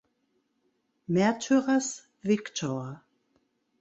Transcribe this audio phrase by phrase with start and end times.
[1.07, 3.01] Märtyrers Victor.